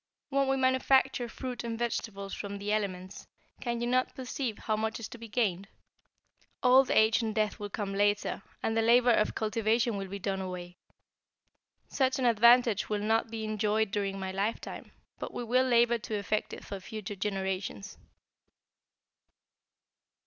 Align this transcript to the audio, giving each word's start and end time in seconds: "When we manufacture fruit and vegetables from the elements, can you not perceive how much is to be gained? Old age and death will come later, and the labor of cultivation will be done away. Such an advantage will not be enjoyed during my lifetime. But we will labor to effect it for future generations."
"When 0.29 0.47
we 0.47 0.57
manufacture 0.57 1.29
fruit 1.29 1.63
and 1.63 1.77
vegetables 1.77 2.33
from 2.33 2.57
the 2.57 2.73
elements, 2.73 3.27
can 3.59 3.81
you 3.81 3.85
not 3.85 4.15
perceive 4.15 4.57
how 4.57 4.75
much 4.75 4.99
is 4.99 5.07
to 5.09 5.19
be 5.19 5.27
gained? 5.27 5.67
Old 6.63 6.89
age 6.89 7.21
and 7.21 7.35
death 7.35 7.59
will 7.59 7.69
come 7.69 7.93
later, 7.93 8.41
and 8.63 8.75
the 8.75 8.81
labor 8.81 9.11
of 9.11 9.35
cultivation 9.35 9.97
will 9.97 10.07
be 10.07 10.17
done 10.17 10.41
away. 10.41 10.77
Such 11.87 12.17
an 12.17 12.25
advantage 12.25 12.89
will 12.89 12.97
not 13.03 13.29
be 13.29 13.43
enjoyed 13.43 13.91
during 13.91 14.19
my 14.19 14.31
lifetime. 14.31 14.91
But 15.19 15.35
we 15.35 15.43
will 15.43 15.67
labor 15.67 15.99
to 15.99 16.15
effect 16.17 16.51
it 16.51 16.65
for 16.65 16.79
future 16.79 17.15
generations." 17.15 17.99